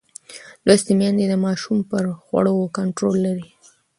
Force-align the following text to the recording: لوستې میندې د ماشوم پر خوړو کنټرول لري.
لوستې 0.67 0.93
میندې 0.99 1.25
د 1.29 1.33
ماشوم 1.45 1.77
پر 1.89 2.03
خوړو 2.21 2.55
کنټرول 2.77 3.15
لري. 3.25 3.49